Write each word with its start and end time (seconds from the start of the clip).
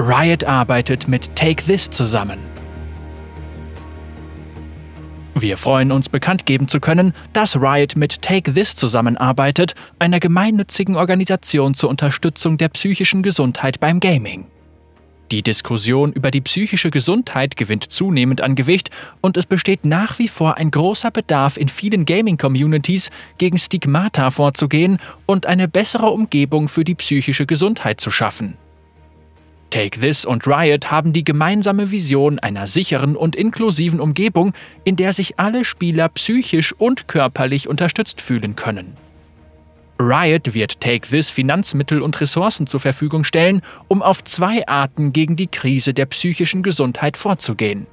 Riot 0.00 0.44
arbeitet 0.44 1.08
mit 1.08 1.34
Take 1.34 1.64
This 1.64 1.90
zusammen. 1.90 2.38
Wir 5.34 5.56
freuen 5.56 5.90
uns 5.90 6.08
bekannt 6.08 6.46
geben 6.46 6.68
zu 6.68 6.78
können, 6.78 7.12
dass 7.32 7.56
Riot 7.56 7.96
mit 7.96 8.22
Take 8.22 8.54
This 8.54 8.76
zusammenarbeitet, 8.76 9.74
einer 9.98 10.20
gemeinnützigen 10.20 10.94
Organisation 10.94 11.74
zur 11.74 11.90
Unterstützung 11.90 12.58
der 12.58 12.68
psychischen 12.68 13.24
Gesundheit 13.24 13.80
beim 13.80 13.98
Gaming. 13.98 14.46
Die 15.32 15.42
Diskussion 15.42 16.12
über 16.12 16.30
die 16.30 16.42
psychische 16.42 16.92
Gesundheit 16.92 17.56
gewinnt 17.56 17.90
zunehmend 17.90 18.40
an 18.40 18.54
Gewicht 18.54 18.90
und 19.20 19.36
es 19.36 19.46
besteht 19.46 19.84
nach 19.84 20.20
wie 20.20 20.28
vor 20.28 20.58
ein 20.58 20.70
großer 20.70 21.10
Bedarf 21.10 21.56
in 21.56 21.68
vielen 21.68 22.04
Gaming-Communities, 22.04 23.10
gegen 23.36 23.58
Stigmata 23.58 24.30
vorzugehen 24.30 24.98
und 25.26 25.46
eine 25.46 25.66
bessere 25.66 26.10
Umgebung 26.10 26.68
für 26.68 26.84
die 26.84 26.94
psychische 26.94 27.46
Gesundheit 27.46 28.00
zu 28.00 28.12
schaffen. 28.12 28.56
Take 29.70 30.00
This 30.00 30.24
und 30.24 30.46
Riot 30.46 30.90
haben 30.90 31.12
die 31.12 31.24
gemeinsame 31.24 31.90
Vision 31.90 32.38
einer 32.38 32.66
sicheren 32.66 33.16
und 33.16 33.36
inklusiven 33.36 34.00
Umgebung, 34.00 34.52
in 34.84 34.96
der 34.96 35.12
sich 35.12 35.38
alle 35.38 35.64
Spieler 35.64 36.08
psychisch 36.08 36.72
und 36.72 37.06
körperlich 37.08 37.68
unterstützt 37.68 38.20
fühlen 38.20 38.56
können. 38.56 38.96
Riot 40.00 40.54
wird 40.54 40.80
Take 40.80 41.08
This 41.08 41.30
Finanzmittel 41.30 42.02
und 42.02 42.20
Ressourcen 42.20 42.66
zur 42.66 42.80
Verfügung 42.80 43.24
stellen, 43.24 43.60
um 43.88 44.00
auf 44.00 44.22
zwei 44.24 44.66
Arten 44.68 45.12
gegen 45.12 45.36
die 45.36 45.48
Krise 45.48 45.92
der 45.92 46.06
psychischen 46.06 46.62
Gesundheit 46.62 47.16
vorzugehen. 47.16 47.86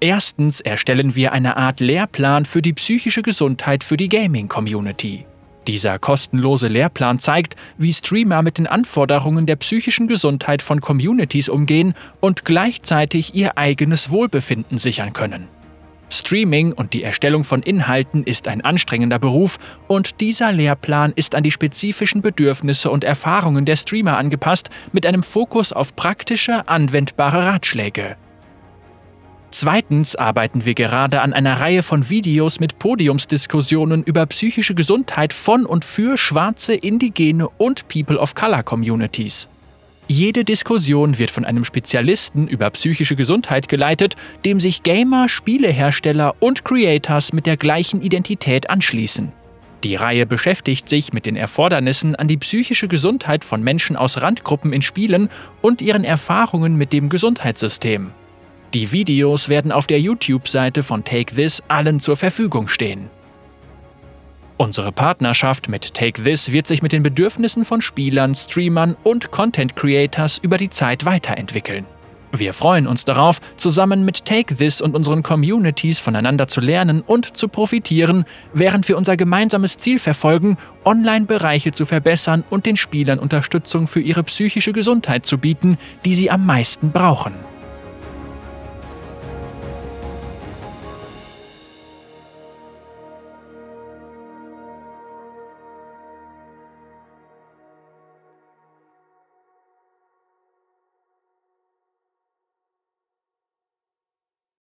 Erstens 0.00 0.60
erstellen 0.60 1.14
wir 1.14 1.32
eine 1.32 1.56
Art 1.56 1.80
Lehrplan 1.80 2.46
für 2.46 2.62
die 2.62 2.72
psychische 2.72 3.22
Gesundheit 3.22 3.84
für 3.84 3.96
die 3.96 4.08
Gaming-Community. 4.08 5.24
Dieser 5.66 5.98
kostenlose 5.98 6.68
Lehrplan 6.68 7.18
zeigt, 7.18 7.56
wie 7.78 7.92
Streamer 7.92 8.42
mit 8.42 8.58
den 8.58 8.66
Anforderungen 8.66 9.46
der 9.46 9.56
psychischen 9.56 10.08
Gesundheit 10.08 10.60
von 10.60 10.80
Communities 10.80 11.48
umgehen 11.48 11.94
und 12.20 12.44
gleichzeitig 12.44 13.34
ihr 13.34 13.56
eigenes 13.56 14.10
Wohlbefinden 14.10 14.78
sichern 14.78 15.12
können. 15.12 15.48
Streaming 16.10 16.72
und 16.72 16.92
die 16.92 17.02
Erstellung 17.02 17.44
von 17.44 17.62
Inhalten 17.62 18.24
ist 18.24 18.46
ein 18.46 18.60
anstrengender 18.60 19.18
Beruf 19.18 19.58
und 19.88 20.20
dieser 20.20 20.52
Lehrplan 20.52 21.12
ist 21.16 21.34
an 21.34 21.42
die 21.42 21.50
spezifischen 21.50 22.22
Bedürfnisse 22.22 22.90
und 22.90 23.02
Erfahrungen 23.02 23.64
der 23.64 23.76
Streamer 23.76 24.18
angepasst, 24.18 24.70
mit 24.92 25.06
einem 25.06 25.22
Fokus 25.22 25.72
auf 25.72 25.96
praktische, 25.96 26.68
anwendbare 26.68 27.46
Ratschläge. 27.46 28.16
Zweitens 29.54 30.16
arbeiten 30.16 30.64
wir 30.64 30.74
gerade 30.74 31.20
an 31.20 31.32
einer 31.32 31.60
Reihe 31.60 31.84
von 31.84 32.10
Videos 32.10 32.58
mit 32.58 32.80
Podiumsdiskussionen 32.80 34.02
über 34.02 34.26
psychische 34.26 34.74
Gesundheit 34.74 35.32
von 35.32 35.64
und 35.64 35.84
für 35.84 36.16
schwarze, 36.16 36.74
indigene 36.74 37.48
und 37.48 37.86
People 37.86 38.18
of 38.18 38.34
Color 38.34 38.64
Communities. 38.64 39.48
Jede 40.08 40.42
Diskussion 40.42 41.20
wird 41.20 41.30
von 41.30 41.44
einem 41.44 41.62
Spezialisten 41.62 42.48
über 42.48 42.68
psychische 42.70 43.14
Gesundheit 43.14 43.68
geleitet, 43.68 44.16
dem 44.44 44.58
sich 44.58 44.82
Gamer, 44.82 45.28
Spielehersteller 45.28 46.34
und 46.40 46.64
Creators 46.64 47.32
mit 47.32 47.46
der 47.46 47.56
gleichen 47.56 48.02
Identität 48.02 48.68
anschließen. 48.70 49.30
Die 49.84 49.94
Reihe 49.94 50.26
beschäftigt 50.26 50.88
sich 50.88 51.12
mit 51.12 51.26
den 51.26 51.36
Erfordernissen 51.36 52.16
an 52.16 52.26
die 52.26 52.38
psychische 52.38 52.88
Gesundheit 52.88 53.44
von 53.44 53.62
Menschen 53.62 53.94
aus 53.94 54.20
Randgruppen 54.20 54.72
in 54.72 54.82
Spielen 54.82 55.28
und 55.62 55.80
ihren 55.80 56.02
Erfahrungen 56.02 56.74
mit 56.76 56.92
dem 56.92 57.08
Gesundheitssystem. 57.08 58.10
Die 58.74 58.90
Videos 58.90 59.48
werden 59.48 59.70
auf 59.70 59.86
der 59.86 60.00
YouTube-Seite 60.00 60.82
von 60.82 61.04
Take 61.04 61.36
This 61.36 61.62
allen 61.68 62.00
zur 62.00 62.16
Verfügung 62.16 62.66
stehen. 62.66 63.08
Unsere 64.56 64.90
Partnerschaft 64.90 65.68
mit 65.68 65.94
Take 65.94 66.24
This 66.24 66.50
wird 66.50 66.66
sich 66.66 66.82
mit 66.82 66.90
den 66.92 67.04
Bedürfnissen 67.04 67.64
von 67.64 67.80
Spielern, 67.80 68.34
Streamern 68.34 68.96
und 69.04 69.30
Content 69.30 69.76
Creators 69.76 70.38
über 70.38 70.58
die 70.58 70.70
Zeit 70.70 71.04
weiterentwickeln. 71.04 71.86
Wir 72.32 72.52
freuen 72.52 72.88
uns 72.88 73.04
darauf, 73.04 73.40
zusammen 73.56 74.04
mit 74.04 74.24
Take 74.24 74.56
This 74.56 74.80
und 74.80 74.96
unseren 74.96 75.22
Communities 75.22 76.00
voneinander 76.00 76.48
zu 76.48 76.60
lernen 76.60 77.00
und 77.00 77.36
zu 77.36 77.46
profitieren, 77.46 78.24
während 78.52 78.88
wir 78.88 78.98
unser 78.98 79.16
gemeinsames 79.16 79.76
Ziel 79.76 80.00
verfolgen, 80.00 80.56
Online-Bereiche 80.84 81.70
zu 81.70 81.86
verbessern 81.86 82.42
und 82.50 82.66
den 82.66 82.76
Spielern 82.76 83.20
Unterstützung 83.20 83.86
für 83.86 84.00
ihre 84.00 84.24
psychische 84.24 84.72
Gesundheit 84.72 85.26
zu 85.26 85.38
bieten, 85.38 85.78
die 86.04 86.16
sie 86.16 86.28
am 86.28 86.44
meisten 86.44 86.90
brauchen. 86.90 87.34